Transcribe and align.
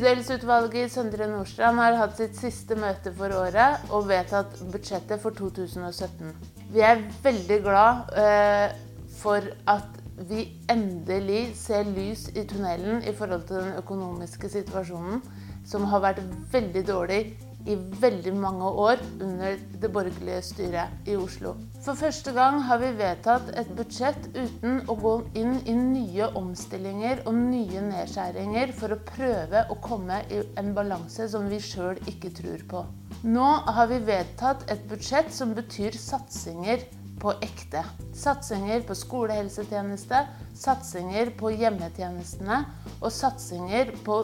Bydelsutvalget 0.00 0.86
i 0.86 0.88
Søndre 0.88 1.26
Nordstrand 1.28 1.76
har 1.76 1.98
hatt 1.98 2.14
sitt 2.16 2.38
siste 2.38 2.76
møte 2.78 3.10
for 3.12 3.34
året 3.36 3.90
og 3.92 4.06
vedtatt 4.08 4.54
budsjettet 4.72 5.20
for 5.20 5.36
2017. 5.36 6.30
Vi 6.72 6.80
er 6.80 7.02
veldig 7.20 7.58
glad 7.66 8.14
eh, 8.16 8.72
for 9.18 9.44
at 9.68 9.98
vi 10.30 10.46
endelig 10.72 11.42
ser 11.60 11.84
lys 11.92 12.30
i 12.32 12.46
tunnelen 12.48 13.04
i 13.04 13.12
forhold 13.18 13.44
til 13.50 13.60
den 13.60 13.76
økonomiske 13.82 14.48
situasjonen, 14.48 15.20
som 15.68 15.84
har 15.92 16.00
vært 16.06 16.24
veldig 16.54 16.86
dårlig 16.88 17.20
i 17.68 17.76
veldig 18.00 18.32
mange 18.36 18.68
år 18.84 19.02
under 19.20 19.58
det 19.82 19.90
borgerlige 19.92 20.42
styret 20.46 21.08
i 21.08 21.16
Oslo. 21.18 21.54
For 21.84 21.98
første 21.98 22.32
gang 22.36 22.60
har 22.68 22.80
vi 22.82 22.92
vedtatt 22.98 23.50
et 23.60 23.72
budsjett 23.76 24.30
uten 24.34 24.80
å 24.88 24.96
gå 25.00 25.14
inn 25.40 25.58
i 25.68 25.74
nye 25.76 26.30
omstillinger 26.40 27.24
og 27.26 27.36
nye 27.36 27.84
nedskjæringer 27.90 28.72
for 28.76 28.94
å 28.94 29.02
prøve 29.12 29.66
å 29.70 29.78
komme 29.84 30.22
i 30.32 30.42
en 30.60 30.72
balanse 30.76 31.28
som 31.32 31.48
vi 31.50 31.60
sjøl 31.64 32.00
ikke 32.10 32.32
tror 32.40 32.64
på. 32.70 32.84
Nå 33.24 33.48
har 33.66 33.90
vi 33.90 34.00
vedtatt 34.06 34.64
et 34.72 34.86
budsjett 34.88 35.32
som 35.34 35.52
betyr 35.56 35.96
satsinger 35.98 36.86
på 37.20 37.34
ekte. 37.44 37.82
Satsinger 38.16 38.84
på 38.88 38.96
skolehelsetjeneste, 38.96 40.22
satsinger 40.56 41.34
på 41.36 41.52
hjemmetjenestene 41.52 42.62
og 43.00 43.10
satsinger 43.12 43.92
på 44.06 44.22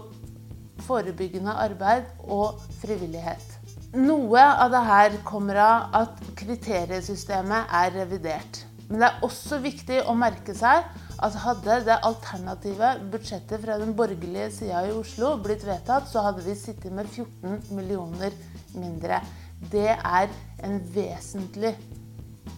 forebyggende 0.87 1.53
arbeid 1.67 2.09
og 2.25 2.63
frivillighet. 2.81 3.57
Noe 3.97 4.43
av 4.43 4.73
det 4.75 4.85
her 4.87 5.19
kommer 5.27 5.59
av 5.63 5.95
at 6.03 6.23
kriteriesystemet 6.37 7.71
er 7.81 7.93
revidert. 7.95 8.65
Men 8.89 9.03
det 9.03 9.09
er 9.09 9.25
også 9.27 9.59
viktig 9.63 10.03
å 10.07 10.15
merke 10.19 10.55
seg 10.55 10.85
at 11.25 11.39
hadde 11.43 11.79
det 11.87 11.97
alternative 12.07 12.91
budsjettet 13.13 13.63
fra 13.63 13.79
den 13.81 13.95
borgerlige 13.97 14.51
sida 14.59 14.85
i 14.87 14.93
Oslo 14.95 15.33
blitt 15.43 15.65
vedtatt, 15.67 16.11
så 16.11 16.23
hadde 16.27 16.45
vi 16.45 16.55
sittet 16.59 16.93
med 16.95 17.09
14 17.09 17.75
millioner 17.75 18.37
mindre. 18.77 19.23
Det 19.73 19.89
er 19.97 20.29
en 20.67 20.79
vesentlig 20.93 21.73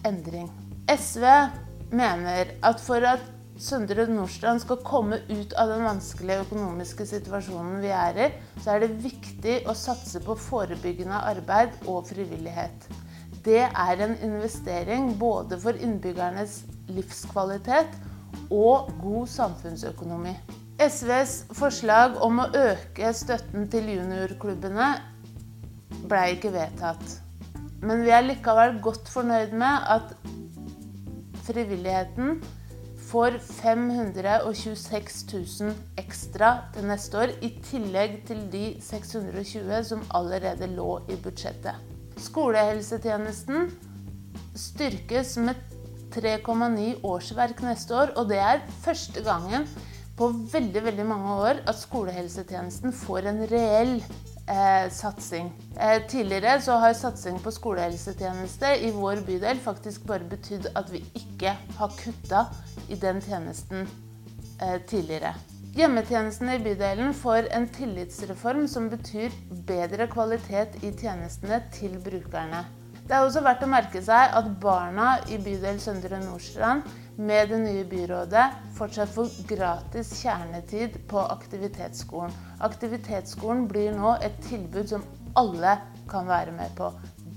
endring. 0.05 0.49
SV 0.91 1.23
mener 1.95 2.51
at 2.65 2.81
for 2.83 3.05
at 3.07 3.23
Søndre 3.59 4.05
Nordstrand 4.07 4.61
skal 4.63 4.79
komme 4.87 5.17
ut 5.27 5.53
av 5.59 5.67
den 5.73 5.81
vanskelige 5.83 6.45
økonomiske 6.45 7.03
situasjonen 7.09 7.81
vi 7.83 7.89
er 7.91 8.19
i, 8.23 8.27
så 8.63 8.71
er 8.77 8.85
det 8.85 9.01
viktig 9.03 9.55
å 9.67 9.73
satse 9.75 10.21
på 10.23 10.37
forebyggende 10.39 11.17
arbeid 11.27 11.73
og 11.83 12.05
frivillighet. 12.07 12.85
Det 13.43 13.65
er 13.67 14.03
en 14.05 14.15
investering 14.23 15.11
både 15.19 15.59
for 15.59 15.75
innbyggernes 15.75 16.61
livskvalitet 16.87 17.97
og 18.47 18.93
god 19.01 19.27
samfunnsøkonomi. 19.33 20.37
SVs 20.79 21.33
forslag 21.59 22.15
om 22.23 22.39
å 22.39 22.47
øke 22.55 23.11
støtten 23.11 23.67
til 23.71 23.89
juniorklubbene 23.91 24.93
ble 26.07 26.21
ikke 26.37 26.53
vedtatt. 26.55 27.17
Men 27.83 28.05
vi 28.07 28.15
er 28.15 28.23
likevel 28.23 28.79
godt 28.83 29.11
fornøyd 29.11 29.51
med 29.59 29.91
at 29.97 30.15
frivilligheten 31.43 32.39
får 33.09 33.39
526 33.41 35.23
000 35.33 35.73
ekstra 35.97 36.49
til 36.75 36.85
neste 36.89 37.17
år, 37.17 37.33
i 37.41 37.49
tillegg 37.65 38.19
til 38.27 38.43
de 38.53 38.65
620 38.85 39.79
som 39.87 40.03
allerede 40.15 40.69
lå 40.75 40.99
i 41.09 41.17
budsjettet. 41.23 41.79
Skolehelsetjenesten 42.19 43.69
styrkes 44.57 45.37
med 45.41 45.57
3,9 46.13 46.99
årsverk 47.05 47.63
neste 47.65 47.95
år, 47.97 48.13
og 48.17 48.29
det 48.29 48.41
er 48.41 48.65
første 48.83 49.23
gangen 49.25 49.65
på 50.19 50.29
veldig 50.51 50.83
veldig 50.83 51.05
mange 51.07 51.35
år 51.47 51.61
at 51.69 51.77
skolehelsetjenesten 51.79 52.93
får 53.05 53.29
en 53.31 53.45
reell 53.51 53.99
eh, 54.49 54.91
satsing. 54.91 55.51
Eh, 55.79 56.07
tidligere 56.07 56.61
så 56.61 56.71
har 56.71 56.93
satsing 56.93 57.39
på 57.43 57.51
skolehelsetjeneste 57.51 58.73
i 58.87 58.91
vår 58.95 59.23
bydel 59.27 59.61
faktisk 59.63 60.07
bare 60.09 60.27
betydd 60.29 60.71
at 60.75 60.91
vi 60.93 61.03
ikke 61.17 61.55
har 61.77 61.95
kutta 61.99 62.45
i 62.89 62.97
den 62.99 63.21
tjenesten 63.21 63.87
eh, 64.61 64.81
tidligere. 64.87 65.35
Hjemmetjenesten 65.77 66.49
i 66.49 66.59
bydelen 66.59 67.13
får 67.13 67.51
en 67.53 67.67
tillitsreform 67.69 68.65
som 68.67 68.89
betyr 68.89 69.35
bedre 69.69 70.09
kvalitet 70.09 70.81
i 70.81 70.91
tjenestene 70.97 71.61
til 71.75 71.99
brukerne. 72.03 72.65
Det 73.09 73.15
er 73.17 73.25
også 73.25 73.41
verdt 73.41 73.63
å 73.65 73.67
merke 73.71 73.99
seg 74.05 74.35
at 74.37 74.49
barna 74.61 75.15
i 75.33 75.39
bydel 75.41 75.79
Søndre 75.81 76.19
Nordstrand 76.21 76.83
med 77.17 77.49
det 77.49 77.57
nye 77.63 77.85
byrådet 77.89 78.43
fortsatt 78.77 79.09
får 79.15 79.31
gratis 79.49 80.11
kjernetid 80.19 80.99
på 81.09 81.23
aktivitetsskolen. 81.33 82.35
Aktivitetsskolen 82.69 83.65
blir 83.71 83.97
nå 83.97 84.13
et 84.21 84.37
tilbud 84.45 84.93
som 84.93 85.07
alle 85.41 85.79
kan 86.11 86.29
være 86.29 86.53
med 86.53 86.77
på. 86.77 86.91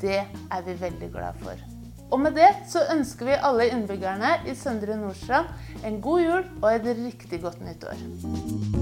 Det 0.05 0.21
er 0.21 0.69
vi 0.69 0.77
veldig 0.85 1.09
glad 1.17 1.41
for. 1.41 1.65
Og 2.13 2.21
med 2.21 2.37
det 2.37 2.53
så 2.69 2.85
ønsker 2.93 3.33
vi 3.33 3.41
alle 3.41 3.71
innbyggerne 3.73 4.43
i 4.45 4.53
Søndre 4.53 5.01
Nordstrand 5.01 5.49
en 5.89 6.01
god 6.05 6.25
jul 6.27 6.41
og 6.61 6.71
et 6.75 6.95
riktig 7.01 7.41
godt 7.49 7.65
nytt 7.65 7.89
år. 7.89 8.82